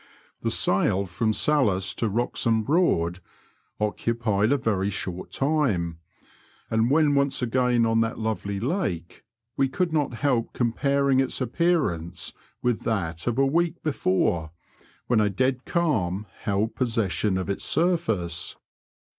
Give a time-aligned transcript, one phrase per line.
[0.41, 3.19] The sail from Salhonse to Wroxham Broad
[3.79, 5.99] occupied a Tory short time,
[6.71, 9.23] and when once again on that lovely lake
[9.55, 12.33] we could not help comparing its appearance
[12.63, 14.49] with that of a week before,
[15.05, 18.55] when a dead calm held possession of its surfeu^e.